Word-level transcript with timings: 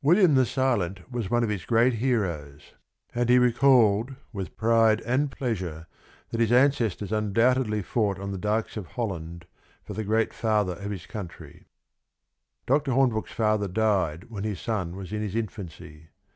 William 0.00 0.36
the 0.36 0.46
Silent 0.46 1.00
was 1.10 1.28
one 1.28 1.42
of 1.42 1.48
his 1.48 1.64
great 1.64 1.94
heroes 1.94 2.74
and 3.16 3.28
he 3.28 3.36
recalled 3.36 4.10
viii 4.10 4.14
FOREWORD 4.14 4.30
with 4.32 4.56
pride 4.56 5.00
and 5.00 5.28
pleasure 5.32 5.88
that 6.30 6.38
his 6.38 6.52
ancestors 6.52 7.12
un 7.12 7.32
doubtedly 7.32 7.82
fought 7.82 8.20
on 8.20 8.30
the 8.30 8.38
dykes 8.38 8.76
of 8.76 8.86
Holland 8.86 9.44
for 9.82 9.94
the 9.94 10.04
great 10.04 10.32
Father 10.32 10.74
of 10.74 10.92
his 10.92 11.06
Country. 11.06 11.66
Dr. 12.64 12.92
Hornbrooke's 12.92 13.32
father 13.32 13.66
died 13.66 14.30
when 14.30 14.44
his 14.44 14.60
son 14.60 14.94
was 14.94 15.12
in 15.12 15.20
his 15.20 15.34
infancy. 15.34 16.10